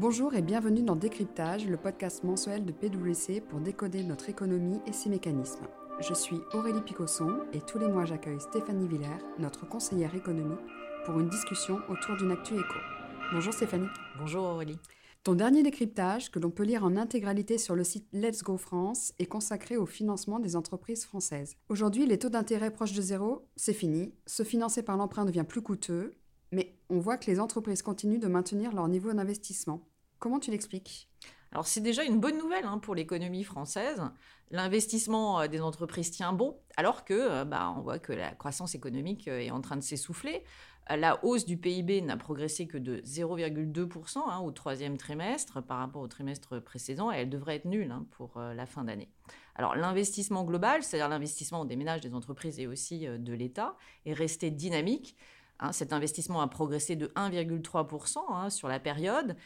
[0.00, 4.94] Bonjour et bienvenue dans Décryptage, le podcast mensuel de PwC pour décoder notre économie et
[4.94, 5.66] ses mécanismes.
[6.00, 10.56] Je suis Aurélie Picosson et tous les mois j'accueille Stéphanie Villers, notre conseillère économie,
[11.04, 12.78] pour une discussion autour d'une actu éco.
[13.34, 13.88] Bonjour Stéphanie.
[14.18, 14.78] Bonjour Aurélie.
[15.22, 19.12] Ton dernier décryptage, que l'on peut lire en intégralité sur le site Let's Go France,
[19.18, 21.56] est consacré au financement des entreprises françaises.
[21.68, 24.14] Aujourd'hui, les taux d'intérêt proches de zéro, c'est fini.
[24.24, 26.14] Se financer par l'emprunt devient plus coûteux,
[26.90, 29.86] on voit que les entreprises continuent de maintenir leur niveau d'investissement.
[30.18, 31.08] Comment tu l'expliques?
[31.52, 34.02] Alors c'est déjà une bonne nouvelle hein, pour l'économie française.
[34.50, 38.74] L'investissement euh, des entreprises tient bon, alors que euh, bah, on voit que la croissance
[38.74, 40.44] économique euh, est en train de s'essouffler.
[40.88, 46.02] La hausse du PIB n'a progressé que de 0,2% hein, au troisième trimestre par rapport
[46.02, 49.08] au trimestre précédent et elle devrait être nulle hein, pour la fin d'année.
[49.54, 54.50] Alors l'investissement global, c'est-à-dire l'investissement des ménages, des entreprises et aussi de l'État, est resté
[54.50, 55.16] dynamique.
[55.72, 59.36] Cet investissement a progressé de 1,3% sur la période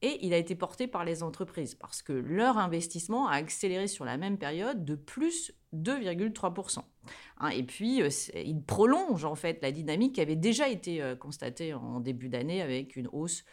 [0.00, 4.04] et il a été porté par les entreprises parce que leur investissement a accéléré sur
[4.04, 6.78] la même période de plus 2,3%.
[7.38, 11.16] Hein, et puis, euh, il prolonge en fait la dynamique qui avait déjà été euh,
[11.16, 13.44] constatée en début d'année avec une hausse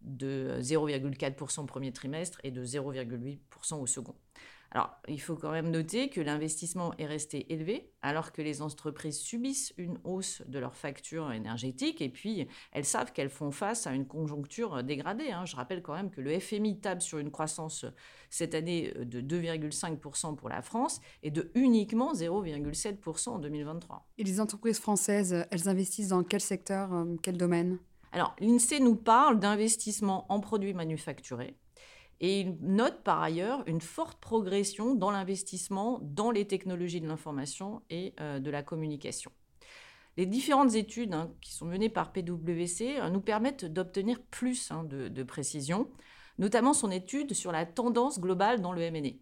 [0.00, 4.16] de 0,4% au premier trimestre et de 0,8% au second.
[4.74, 9.18] Alors, il faut quand même noter que l'investissement est resté élevé alors que les entreprises
[9.18, 13.92] subissent une hausse de leurs factures énergétiques et puis elles savent qu'elles font face à
[13.92, 15.30] une conjoncture dégradée.
[15.30, 15.44] Hein.
[15.44, 17.84] Je rappelle quand même que le FMI table sur une croissance
[18.30, 24.08] cette année de 2,5% pour la France et de uniquement 0,7% en 2023.
[24.16, 27.78] Et les entreprises françaises, elles investissent dans quel secteur, euh, quel domaine?
[28.12, 31.56] Alors, l'INSEE nous parle d'investissement en produits manufacturés,
[32.22, 37.82] et il note par ailleurs une forte progression dans l'investissement dans les technologies de l'information
[37.90, 39.32] et euh, de la communication.
[40.16, 44.84] Les différentes études hein, qui sont menées par PwC euh, nous permettent d'obtenir plus hein,
[44.84, 45.90] de, précision,
[46.38, 49.18] notamment son étude sur la tendance globale dans le MNE.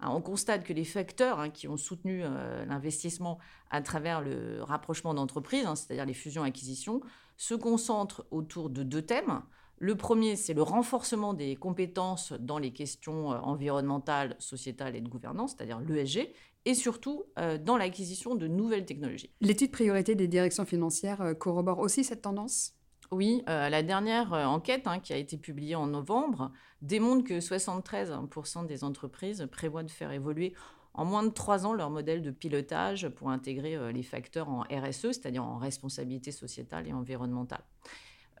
[0.00, 5.12] Hein, on constate que les facteurs qui ont soutenu euh, l'investissement à travers le rapprochement
[5.12, 7.02] d'entreprises, c'est-à-dire les fusions-acquisitions,
[7.36, 9.42] se concentrent autour de deux thèmes.
[9.82, 15.08] Le premier, c'est le renforcement des compétences dans les questions euh, environnementales, sociétales et de
[15.08, 16.28] gouvernance, c'est-à-dire l'ESG,
[16.66, 19.30] et surtout euh, dans l'acquisition de nouvelles technologies.
[19.40, 22.74] L'étude priorité des directions financières euh, corrobore aussi cette tendance?
[23.10, 28.84] Oui, la dernière enquête hein, qui a été publiée en novembre démontre que 73% des
[28.84, 30.54] entreprises prévoient de faire évoluer
[30.94, 35.10] en moins de trois ans leur modèle de pilotage pour intégrer les facteurs en RSE,
[35.10, 37.64] c'est-à-dire en responsabilité sociétale et environnementale.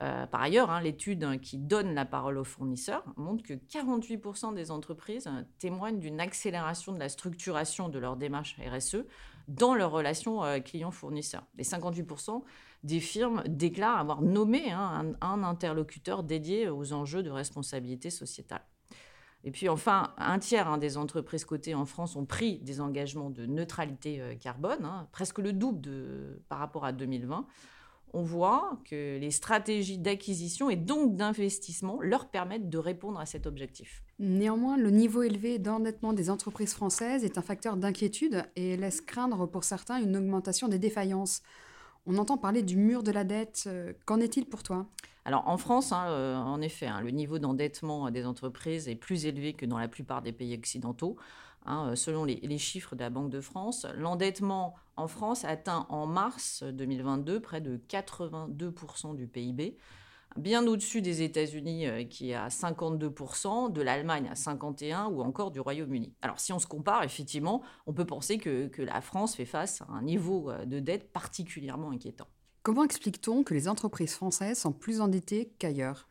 [0.02, 4.54] Euh, par ailleurs, hein, l'étude hein, qui donne la parole aux fournisseurs montre que 48%
[4.54, 9.04] des entreprises hein, témoignent d'une accélération de la structuration de leur démarche RSE
[9.48, 11.44] dans leurs relations euh, clients-fournisseurs.
[11.56, 12.42] Les 58%
[12.82, 18.64] des firmes déclarent avoir nommé un, interlocuteur dédié aux enjeux de responsabilité sociétale.
[19.44, 23.44] Et puis enfin, un tiers des entreprises cotées en France ont pris des engagements de
[23.44, 27.46] neutralité euh, carbone, presque le double par rapport à 2020
[28.12, 33.46] on voit que les stratégies d'acquisition et donc d'investissement leur permettent de répondre à cet
[33.46, 34.02] objectif.
[34.18, 39.46] Néanmoins, le niveau élevé d'endettement des entreprises françaises est un facteur d'inquiétude et laisse craindre
[39.46, 41.42] pour certains une augmentation des défaillances.
[42.06, 43.68] On entend parler du mur de la dette.
[44.06, 44.86] Qu'en est-il pour toi?
[45.24, 49.26] Alors en France, hein, euh, en effet, hein, le niveau d'endettement des entreprises est plus
[49.26, 51.16] élevé que dans la plupart des pays occidentaux.
[51.66, 56.06] Hein, euh, selon les, chiffres de la Banque de France, l'endettement en France atteint en
[56.06, 59.76] mars 2022 près de 82% du PIB,
[60.36, 65.50] bien au-dessus des États-Unis euh, qui est à 52%, de l'Allemagne à 51% ou encore
[65.50, 66.14] du Royaume-Uni.
[66.22, 69.86] Alors si on se compare, effectivement, on peut penser que la France fait face à
[69.90, 72.28] un niveau euh, de dette particulièrement inquiétant.
[72.62, 76.08] Comment explique-t-on que les entreprises françaises sont plus endettées qu'ailleurs?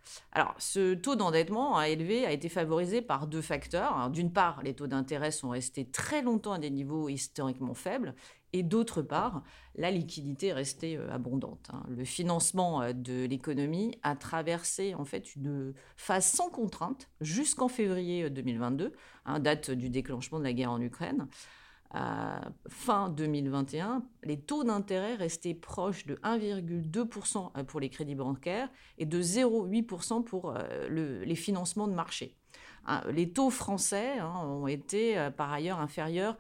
[0.58, 4.10] Ce taux d'endettement élevé a été favorisé par deux facteurs.
[4.10, 8.16] D'une part, les taux d'intérêt sont restés très longtemps à des niveaux historiquement faibles,
[8.52, 9.44] et d'autre part,
[9.76, 11.70] la liquidité est restée euh, abondante.
[11.72, 11.84] Hein.
[11.88, 18.30] Le financement euh, de l'économie a traversé en fait une phase sans contrainte jusqu'en février
[18.30, 18.90] 2022, euh,
[19.26, 21.28] hein, date du déclenchement de la guerre en Ukraine
[22.70, 29.06] fin 2021, les taux d'intérêt restaient proches de 1,2% euh, pour les crédits bancaires et
[29.06, 32.36] de 0,8% pour euh, les financements de marché.
[32.86, 36.38] Hein, les taux français hein, ont été euh, par ailleurs inférieurs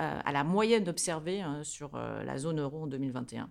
[0.00, 3.50] à la moyenne observée hein, sur la zone euro en 2021.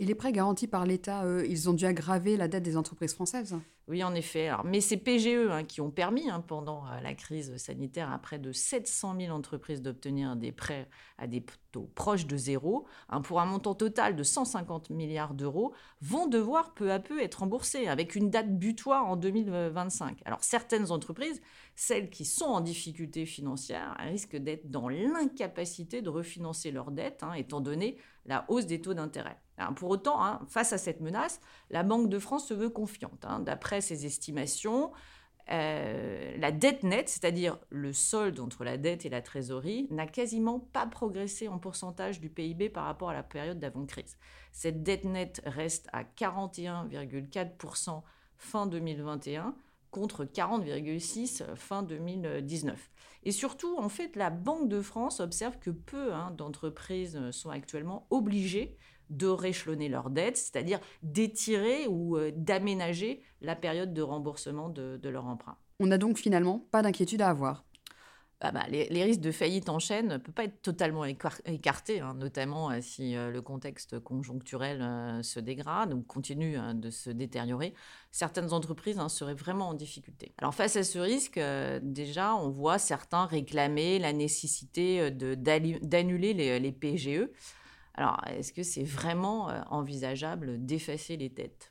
[0.00, 3.56] Et les prêts garantis par l'État, ils ont dû aggraver la dette des entreprises françaises
[3.86, 4.48] Oui, en effet.
[4.48, 8.18] Alors, mais ces PGE hein, qui ont permis, hein, pendant euh, la crise sanitaire, à
[8.18, 13.20] près de 700 000 entreprises d'obtenir des prêts à des taux proches de zéro, hein,
[13.20, 17.86] pour un montant total de 150 milliards d'euros, vont devoir peu à peu être remboursés,
[17.86, 20.22] avec une date butoir en 2025.
[20.24, 21.40] Alors, certaines entreprises,
[21.76, 27.60] celles qui sont en difficulté financière, risquent d'être dans l'incapacité de refinancer leurs dettes, étant
[27.60, 27.96] donné
[28.26, 29.38] la hausse des taux d'intérêt.
[29.76, 31.40] Pour autant, hein, face à cette menace,
[31.70, 33.24] la Banque de France se veut confiante.
[33.24, 33.40] Hein.
[33.40, 34.92] D'après ses estimations,
[35.50, 40.58] euh, la dette nette, c'est-à-dire le solde entre la dette et la trésorerie, n'a quasiment
[40.58, 44.16] pas progressé en pourcentage du PIB par rapport à la période d'avant-crise.
[44.52, 48.02] Cette dette nette reste à 41,4%
[48.38, 49.54] fin 2021
[49.90, 52.90] contre 40,6 fin 2019.
[53.22, 58.06] Et surtout, en fait, la Banque de France observe que peu hein, d'entreprises sont actuellement
[58.10, 58.76] obligées
[59.10, 65.08] de réchelonner leurs dettes, c'est-à-dire d'étirer ou euh, d'aménager la période de remboursement de, de
[65.08, 65.56] leur emprunt.
[65.80, 67.64] On n'a donc finalement pas d'inquiétude à avoir.
[68.40, 72.14] Ah bah, les, risques de faillite en chaîne ne peuvent pas être totalement écartés, hein,
[72.14, 77.72] notamment euh, si euh, le contexte conjoncturel se dégrade ou continue hein, de se détériorer.
[78.10, 80.34] Certaines entreprises hein, seraient vraiment en difficulté.
[80.38, 81.40] Alors face à ce risque,
[81.82, 87.30] déjà, on voit certains réclamer la nécessité d'annuler les, les PGE.
[87.94, 91.70] Alors, est-ce que c'est vraiment euh, envisageable d'effacer les dettes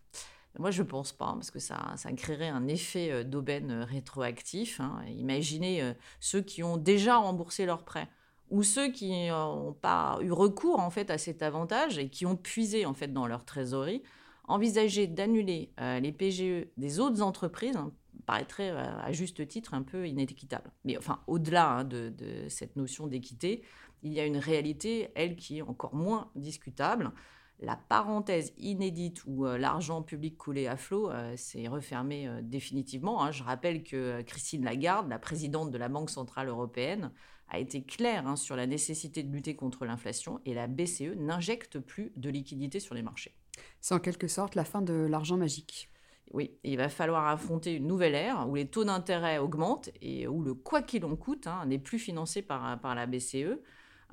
[0.59, 4.79] moi, je ne pense pas, parce que ça, créerait un effet euh, d'aubaine euh, rétroactif.
[4.79, 5.01] Hein.
[5.17, 5.81] Imaginez
[6.19, 8.07] ceux qui ont déjà remboursé leurs prêts
[8.51, 12.35] ou ceux qui n'ont pas eu recours en fait à cet avantage et qui ont
[12.35, 14.03] puisé en fait dans leur trésorerie.
[14.47, 17.91] Envisager d'annuler les PGE des autres entreprises hein,
[18.27, 20.69] paraîtrait à juste titre un peu inéquitable.
[20.85, 22.13] Mais enfin, au-delà hein, de,
[22.47, 23.63] cette notion d'équité,
[24.03, 27.11] il y a une réalité, elle, qui est encore moins discutable.
[27.59, 33.23] La parenthèse inédite où euh, l'argent public coulait à flot euh, s'est refermée euh, définitivement.
[33.23, 33.31] Hein.
[33.31, 37.11] Je rappelle que Christine Lagarde, la présidente de la Banque centrale européenne,
[37.47, 41.79] a été claire hein, sur la nécessité de lutter contre l'inflation et la BCE n'injecte
[41.79, 43.33] plus de liquidités sur les marchés.
[43.79, 45.89] C'est en quelque sorte la fin de l'argent magique.
[46.31, 50.41] Oui, il va falloir affronter une nouvelle ère où les taux d'intérêt augmentent et où
[50.41, 53.59] le quoi qu'il en coûte hein, n'est plus financé par, par la BCE.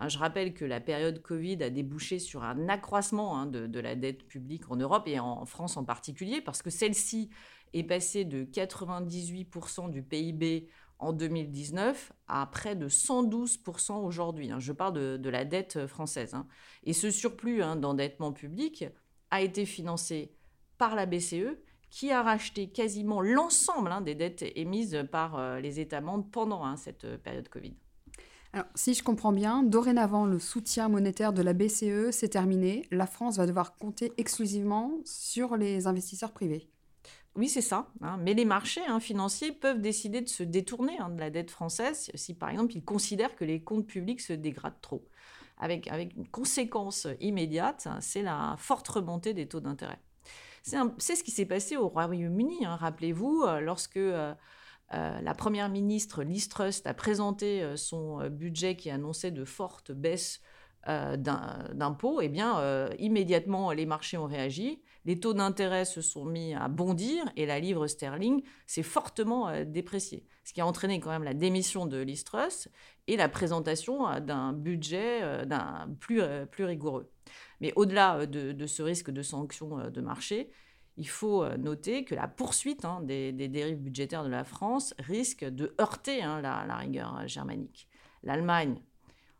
[0.00, 3.94] Hein, je rappelle que la période Covid a débouché sur un accroissement hein, de, la
[3.94, 7.28] dette publique en Europe et en France en particulier, parce que celle-ci
[7.74, 10.68] est passée de 98% du PIB
[10.98, 14.50] en 2019 à près de 112% aujourd'hui.
[14.50, 14.58] Hein.
[14.58, 16.34] Je parle de, la dette française.
[16.84, 18.86] Et ce surplus d'endettement public
[19.30, 20.34] a été financé
[20.78, 21.58] par la BCE,
[21.90, 27.16] qui a racheté quasiment l'ensemble des dettes émises par euh, les États membres pendant cette
[27.18, 27.74] période Covid.
[28.52, 32.84] Alors, si je comprends bien, dorénavant, le soutien monétaire de la BCE, s'est terminé.
[32.90, 36.68] La France va devoir compter exclusivement sur les investisseurs privés.
[37.36, 37.86] Oui, c'est ça.
[38.00, 38.18] Hein.
[38.20, 42.10] Mais les marchés hein, financiers peuvent décider de se détourner hein, de la dette française
[42.14, 45.06] si, par exemple, ils considèrent que les comptes publics se dégradent trop.
[45.56, 50.00] Avec, avec une conséquence immédiate, c'est la forte remontée des taux d'intérêt.
[50.62, 53.96] C'est ce qui s'est passé au Royaume-Uni, rappelez-vous, euh, lorsque...
[53.96, 54.34] Euh,
[54.94, 59.44] euh, la première ministre Liz Truss a présenté euh, son euh, budget qui annonçait de
[59.44, 60.40] fortes baisses
[60.86, 64.80] d'impôts, eh bien, immédiatement, les marchés ont réagi.
[65.04, 70.26] Les taux d'intérêt se sont mis à bondir et la livre sterling s'est fortement dépréciée.
[70.42, 72.68] Ce qui a entraîné quand même la démission de Liz Truss
[73.08, 75.20] et la présentation d'un budget
[76.00, 77.12] plus, plus rigoureux.
[77.60, 80.50] Mais au-delà de, ce risque de sanctions de marché,
[81.00, 85.44] il faut euh, noter que la poursuite hein, des, dérives budgétaires de la France risque
[85.44, 87.88] de heurter hein, la, rigueur euh, germanique.
[88.22, 88.78] L'Allemagne,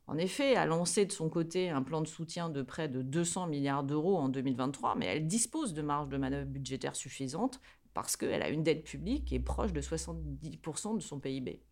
[0.07, 3.47] en effet, a lancé de son côté un plan de soutien de près de 200
[3.47, 7.61] milliards d'euros en 2023, mais elle dispose de marge de manœuvre budgétaire suffisante
[7.93, 11.63] parce qu'elle a une dette publique qui est proche de 70% de son PIB.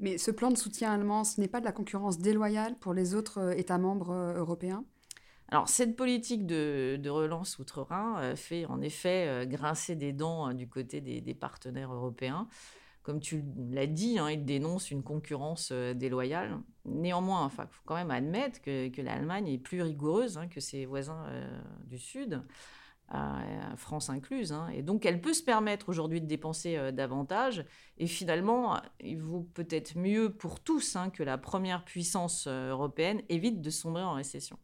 [0.00, 3.14] Mais ce plan de soutien allemand, ce n'est pas de la concurrence déloyale pour les
[3.14, 4.84] autres euh, États membres européens?
[5.50, 10.54] Alors, cette politique de, relance outre-Rhin euh, fait en effet euh, grincer des dents hein,
[10.54, 12.46] du côté des, partenaires européens.
[13.02, 16.60] Comme tu l'as dit, hein, il dénonce une concurrence euh, déloyale.
[16.84, 21.26] Néanmoins, il faut quand même admettre que, l'Allemagne est plus rigoureuse hein, que ses voisins
[21.86, 22.42] du Sud.
[23.76, 24.54] France incluse.
[24.72, 27.64] Et donc, elle peut se permettre aujourd'hui de dépenser davantage.
[27.98, 33.70] Et finalement, il vaut peut-être mieux pour tous que la première puissance européenne évite de
[33.70, 34.56] sombrer en récession.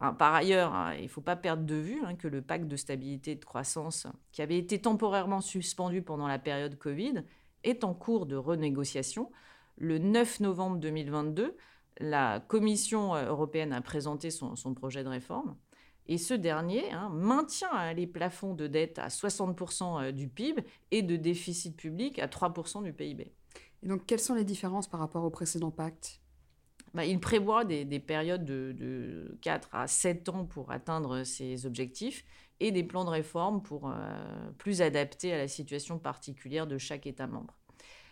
[0.00, 2.66] Hein, par ailleurs, hein, il ne faut pas perdre de vue hein, que le pacte
[2.66, 7.24] de stabilité et de croissance, qui avait été temporairement suspendu pendant la période Covid,
[7.62, 9.30] est en cours de renégociation.
[9.76, 11.56] Le 9 novembre 2022,
[12.00, 15.56] la Commission européenne a présenté son, projet de réforme.
[16.06, 16.82] Et ce dernier
[17.12, 22.82] maintient les plafonds de dette à 60% du PIB et de déficit public à 3%
[22.82, 23.32] du PIB.
[23.82, 26.20] Et donc, quelles sont les différences par rapport au précédent pacte?
[26.94, 32.24] Bah, il prévoit des, périodes de, 4 à 7 ans pour atteindre ces objectifs
[32.60, 33.92] et des plans de réforme pour euh,
[34.58, 37.58] plus adapter à la situation particulière de chaque État membre.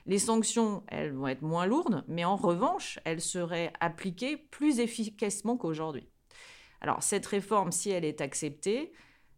[0.07, 5.57] Les sanctions, elles vont être moins lourdes, mais en revanche, elles seraient appliquées plus efficacement
[5.57, 6.09] qu'aujourd'hui.
[6.81, 8.93] Alors cette réforme, si elle est acceptée,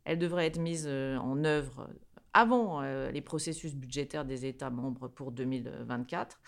[0.05, 1.91] elle devrait être mise euh, en œuvre
[2.33, 6.41] avant euh, les processus budgétaires des États membres pour 2024.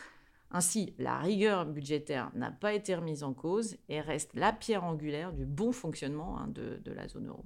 [0.50, 5.32] Ainsi, la rigueur budgétaire n'a pas été remise en cause et reste la pierre angulaire
[5.32, 7.44] du bon fonctionnement hein, de, la zone euro.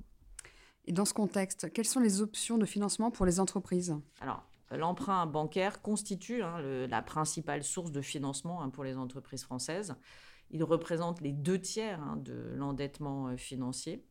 [0.86, 3.96] Et dans ce contexte, quelles sont les options de financement pour les entreprises?
[4.20, 9.94] Alors, l'emprunt bancaire constitue hein, la principale source de financement hein, pour les entreprises françaises.
[10.50, 14.04] Il représente les deux tiers de l'endettement euh, financier.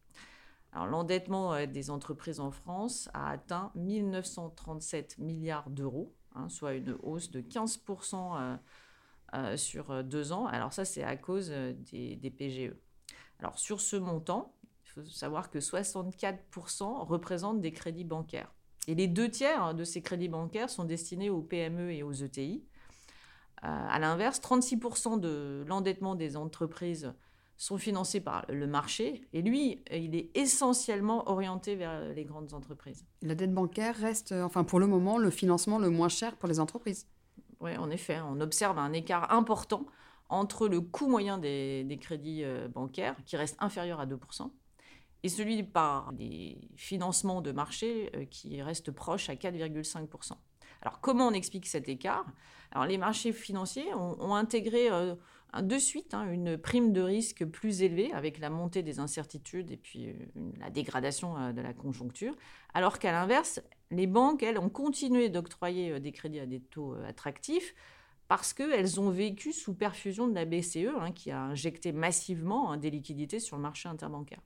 [0.72, 6.96] Alors, l'endettement euh, des entreprises en France a atteint 1937 milliards d'euros Hein, soit une
[7.02, 8.58] hausse de 15% euh,
[9.34, 10.46] euh, sur deux ans.
[10.46, 12.74] Alors ça, c'est à cause euh, des, PGE.
[13.40, 14.54] Alors sur ce montant,
[14.86, 18.54] il faut savoir que 64% représentent des crédits bancaires.
[18.88, 22.64] Et les deux tiers de ces crédits bancaires sont destinés aux PME et aux ETI.
[23.62, 27.14] à l'inverse, 36% de l'endettement des entreprises
[27.60, 29.22] sont financés par le marché.
[29.34, 33.06] Et lui, il est essentiellement orienté vers les grandes entreprises.
[33.22, 36.62] La dette bancaire reste, enfin pour le moment, le financement le moins cher pour les
[36.62, 37.06] entreprises.
[37.60, 39.86] Oui, en effet, on observe un écart important
[40.30, 44.50] entre le coût moyen des, crédits euh, bancaires, qui reste inférieur à 2%,
[45.24, 50.32] et celui par les financements de marché, euh, qui reste proche à 4,5%.
[50.82, 52.26] Alors comment on explique cet écart?
[52.72, 54.90] Alors les marchés financiers ont, intégré...
[54.90, 55.16] Euh,
[55.62, 59.78] de suite hein, une prime de risque plus élevée avec la montée des incertitudes et
[59.78, 60.14] puis euh,
[60.60, 62.36] la dégradation euh, de la conjoncture,
[62.74, 66.96] alors qu'à l'inverse, les banques, elles, ont continué d'octroyer euh, des crédits à des taux
[67.08, 67.74] attractifs
[68.28, 72.78] parce qu'elles ont vécu sous perfusion de la BCE, hein, qui a injecté massivement hein,
[72.78, 74.42] des liquidités sur le marché interbancaire.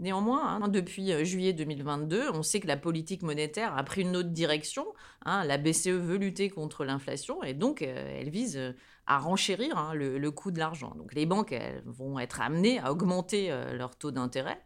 [0.00, 4.16] Néanmoins, hein, depuis euh, juillet 2022, on sait que la politique monétaire a pris une
[4.16, 4.86] autre direction.
[5.24, 5.44] Hein.
[5.44, 8.72] la BCE veut lutter contre l'inflation et donc euh, elle vise euh,
[9.06, 10.94] à renchérir hein, le, coût de l'argent.
[10.96, 14.58] Donc les banques vont être amenées à augmenter leur taux d'intérêt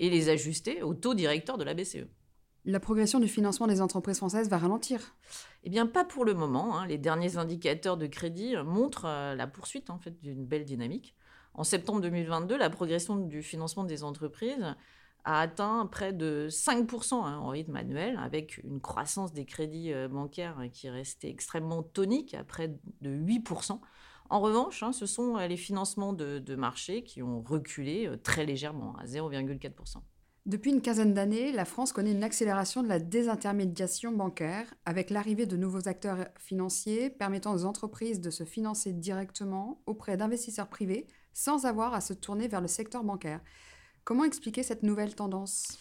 [0.00, 2.08] et les ajuster au taux directeur de la BCE.
[2.64, 5.14] La progression du financement des entreprises françaises va ralentir
[5.62, 6.84] Eh bien, pas pour le moment.
[6.84, 11.14] Les derniers indicateurs de crédit montrent la poursuite en fait, d'une belle dynamique.
[11.54, 14.74] En septembre 2022, la progression du financement des entreprises
[15.24, 20.08] a atteint près de 5% hein, en rythme annuel, avec une croissance des crédits euh,
[20.08, 22.68] bancaires qui restait extrêmement tonique, à près
[23.00, 23.80] de 8%.
[24.30, 28.44] En revanche, hein, ce sont euh, les financements de, marché qui ont reculé euh, très
[28.44, 29.98] légèrement, à 0,4%.
[30.44, 35.46] Depuis une quinzaine d'années, la France connaît une accélération de la désintermédiation bancaire, avec l'arrivée
[35.46, 41.66] de nouveaux acteurs financiers permettant aux entreprises de se financer directement auprès d'investisseurs privés sans
[41.66, 43.40] avoir à se tourner vers le secteur bancaire.
[44.04, 45.78] Comment expliquer cette nouvelle tendance?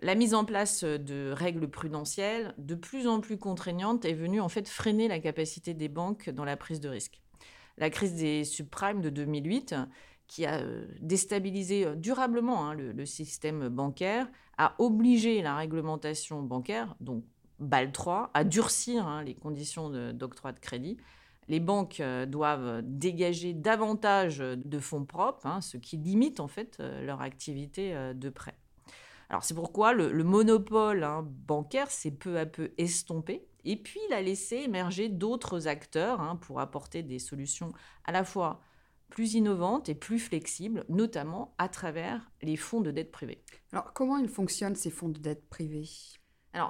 [0.00, 4.48] La mise en place de règles prudentielles de plus en plus contraignantes est venue en
[4.48, 7.20] fait freiner la capacité des banques dans la prise de risque.
[7.78, 9.74] La crise des subprimes de 2008,
[10.26, 16.94] qui a euh, déstabilisé euh, durablement hein, le, système bancaire, a obligé la réglementation bancaire,
[17.00, 17.24] donc
[17.58, 20.96] BAL 3, à durcir hein, les conditions d'octroi de crédit
[21.48, 26.78] les banques euh, doivent dégager davantage de fonds propres, hein, ce qui limite en fait
[26.80, 28.56] euh, leur activité euh, de prêt.
[29.28, 34.14] Alors c'est pourquoi le, monopole hein, bancaire s'est peu à peu estompé et puis il
[34.14, 37.72] a laissé émerger d'autres acteurs hein, pour apporter des solutions
[38.04, 38.60] à la fois
[39.08, 43.42] plus innovantes et plus flexibles, notamment à travers les fonds de dette privée.
[43.72, 45.88] Alors comment ils fonctionnent ces fonds de dette privée?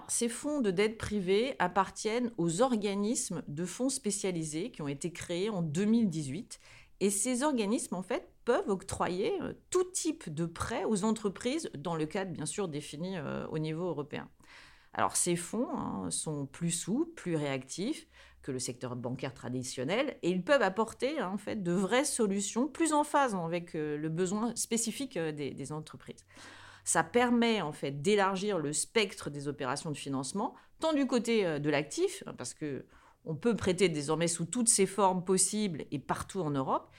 [0.08, 5.50] Ces fonds de dette privée appartiennent aux organismes de fonds spécialisés qui ont été créés
[5.50, 6.60] en 2018.
[7.00, 11.96] Et ces organismes, en fait, peuvent octroyer euh, tout type de prêts aux entreprises dans
[11.96, 14.28] le cadre, bien sûr, défini euh, au niveau européen.
[15.14, 18.06] Ces fonds hein, sont plus souples, plus réactifs
[18.42, 22.92] que le secteur bancaire traditionnel et ils peuvent apporter, en fait, de vraies solutions plus
[22.92, 26.24] en phase avec euh, le besoin spécifique des entreprises.
[26.84, 31.58] Ça permet en fait d'élargir le spectre des opérations de financement, tant du côté euh,
[31.58, 32.84] de l'actif, hein, parce que
[33.24, 36.90] on peut prêter désormais sous toutes ses formes possibles et partout en Europe,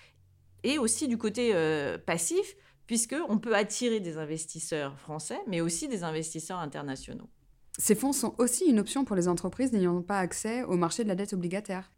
[0.63, 2.55] et aussi du côté euh, passif,
[2.87, 7.29] puisqu'on peut attirer des investisseurs français, mais aussi des investisseurs internationaux.
[7.77, 11.09] Ces fonds sont aussi une option pour les entreprises n'ayant pas accès au marché de
[11.09, 11.91] la dette obligataire.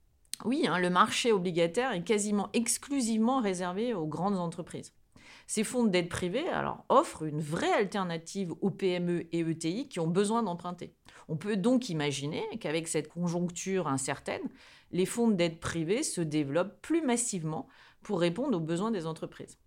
[0.46, 4.94] Oui, hein, le marché obligataire est quasiment exclusivement réservé aux grandes entreprises.
[5.48, 10.02] Ces fonds de dette privée alors, offrent une vraie alternative aux PME et ETI qui
[10.02, 10.94] ont besoin d'emprunter.
[11.30, 14.42] On peut donc imaginer qu'avec cette conjoncture incertaine,
[14.92, 17.68] les fonds de dette privée se développent plus massivement
[18.04, 19.58] pour répondre aux besoins des entreprises.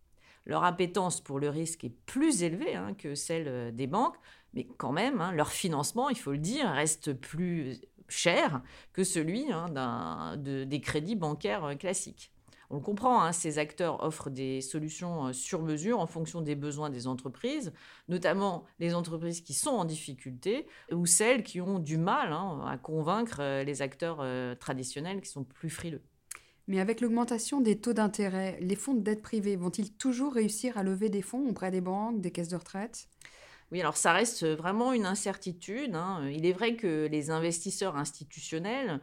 [0.44, 4.16] Leur appétence pour le risque est plus élevée hein, que celle euh, des banques,
[4.52, 9.50] mais quand même, hein, leur financement, il faut le dire, reste plus cher que celui
[9.52, 12.32] hein, des crédits bancaires euh, classiques.
[12.72, 16.54] On le comprend, hein, ces acteurs offrent des solutions euh, sur mesure en fonction des
[16.54, 17.72] besoins des entreprises,
[18.08, 22.78] notamment les entreprises qui sont en difficulté ou celles qui ont du mal hein, à
[22.78, 26.02] convaincre euh, les acteurs euh, traditionnels qui sont plus frileux.
[26.68, 30.84] Mais avec l'augmentation des taux d'intérêt, les fonds de dette privée vont-ils toujours réussir à
[30.84, 33.08] lever des fonds auprès des banques, des caisses de retraite?
[33.72, 35.96] Oui, alors ça reste vraiment une incertitude.
[35.96, 36.28] Hein.
[36.30, 39.00] Il est vrai que les investisseurs institutionnels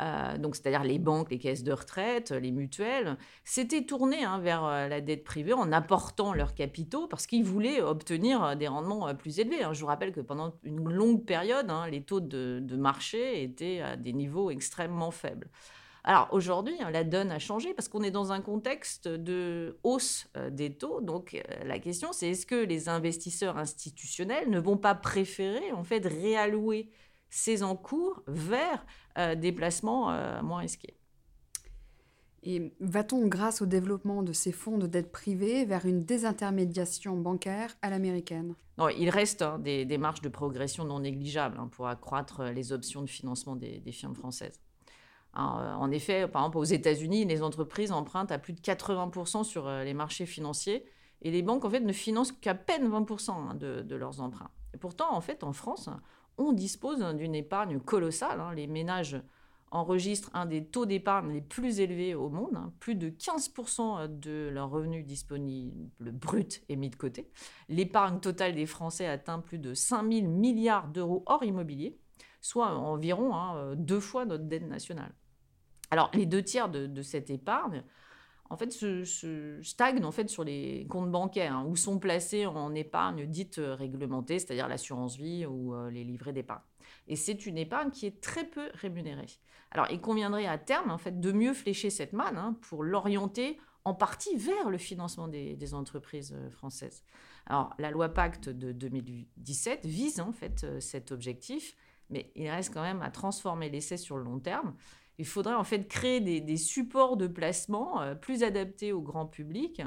[0.00, 4.64] euh, donc c'est-à-dire les banques, les caisses de retraite, les mutuelles, s'étaient tournés hein, vers
[4.64, 9.14] euh, la dette privée en apportant leurs capitaux parce qu'ils voulaient obtenir euh, des rendements
[9.14, 9.62] plus élevés.
[9.62, 9.72] Hein.
[9.72, 13.96] Je vous rappelle que pendant une longue période, hein, les taux de, marché étaient à
[13.96, 15.48] des niveaux extrêmement faibles.
[16.04, 20.72] Alors aujourd'hui, la donne a changé parce qu'on est dans un contexte de hausse des
[20.72, 21.00] taux.
[21.00, 26.06] Donc la question, c'est est-ce que les investisseurs institutionnels ne vont pas préférer en fait
[26.06, 26.90] réallouer
[27.36, 28.86] ces encours vers
[29.18, 30.96] euh, des placements euh, moins risqués.
[32.42, 37.76] Et va-t-on, grâce au développement de ces fonds de dette privée, vers une désintermédiation bancaire
[37.82, 38.54] à l'américaine?
[38.78, 43.02] Non, il reste hein, des, marges de progression non négligeables hein, pour accroître les options
[43.02, 44.62] de financement des, firmes françaises.
[45.36, 49.68] Euh, en effet, par exemple, aux États-Unis, les entreprises empruntent à plus de 80% sur
[49.68, 50.86] les marchés financiers
[51.20, 54.50] et les banques, en fait, ne financent qu'à peine 20% hein, de, de, leurs emprunts.
[54.72, 55.90] Et pourtant, en fait, en France,
[56.38, 58.40] on dispose d'une épargne colossale.
[58.40, 58.54] Hein.
[58.54, 59.20] Les ménages
[59.70, 62.56] enregistrent un des taux d'épargne les plus élevés au monde.
[62.56, 62.72] Hein.
[62.80, 67.30] Plus de 15% de leurs revenus disponibles bruts est mis de côté.
[67.68, 71.98] L'épargne totale des Français atteint plus de 5 000 milliards d'euros hors immobilier,
[72.40, 75.12] soit environ hein, deux fois notre dette nationale.
[75.90, 77.84] Alors, les deux tiers de cette épargne
[78.50, 82.74] en fait, se, stagnent en fait sur les comptes bancaires hein, ou sont placés en
[82.74, 86.62] épargne dite euh, réglementée, c'est-à-dire l'assurance vie ou euh, les livrets d'épargne.
[87.08, 89.26] Et c'est une épargne qui est très peu rémunérée.
[89.70, 93.58] Alors, il conviendrait à terme en fait de mieux flécher cette manne hein, pour l'orienter
[93.84, 97.04] en partie vers le financement des, entreprises euh, françaises.
[97.46, 101.76] Alors, la loi Pacte de 2017 vise en fait cet objectif,
[102.10, 104.74] mais il reste quand même à transformer l'essai sur le long terme
[105.18, 109.82] il faudrait en fait créer des, supports de placement euh, plus adaptés au grand public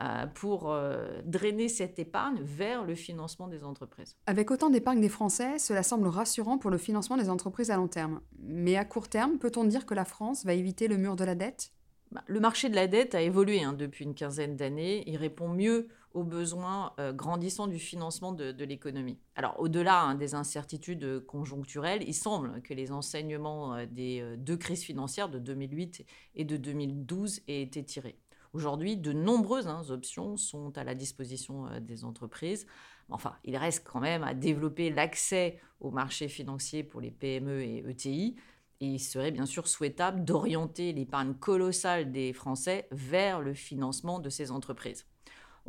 [0.00, 4.16] euh, pour euh, drainer cette épargne vers le financement des entreprises.
[4.26, 7.88] Avec autant d'épargne des Français, cela semble rassurant pour le financement des entreprises à long
[7.88, 8.20] terme.
[8.38, 11.34] Mais à court terme, peut-on dire que la France va éviter le mur de la
[11.34, 11.72] dette?
[12.12, 15.04] Bah, Le marché de la dette a évolué hein, depuis une quinzaine d'années.
[15.06, 19.18] Il répond mieux aux besoins euh, grandissants du financement de, l'économie.
[19.36, 24.56] Alors, au-delà hein, des incertitudes conjoncturelles, il semble que les enseignements euh, des euh, deux
[24.56, 28.18] crises financières de 2008 et de 2012 aient été tirés.
[28.52, 32.66] Aujourd'hui, de nombreuses hein, options sont à la disposition des entreprises.
[33.08, 37.84] Enfin, il reste quand même à développer l'accès au marché financier pour les PME et
[37.88, 38.34] ETI.
[38.80, 44.30] Et il serait bien sûr souhaitable d'orienter l'épargne colossale des Français vers le financement de
[44.30, 45.06] ces entreprises.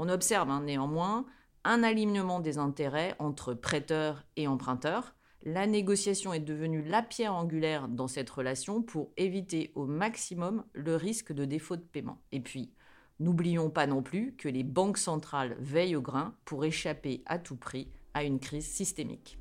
[0.03, 1.27] On observe hein, néanmoins
[1.63, 5.13] un alignement des intérêts entre prêteurs et emprunteurs.
[5.43, 10.95] La négociation est devenue la pierre angulaire dans cette relation pour éviter au maximum le
[10.95, 12.19] risque de défaut de paiement.
[12.31, 12.73] Et puis,
[13.19, 17.55] n'oublions pas non plus que les banques centrales veillent au grain pour échapper à tout
[17.55, 19.37] prix à une crise systémique.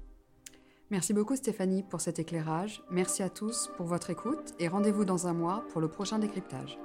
[0.91, 2.83] Merci beaucoup Stéphanie pour cet éclairage.
[2.91, 6.79] Merci à tous pour votre écoute et rendez-vous dans un mois pour le prochain décryptage.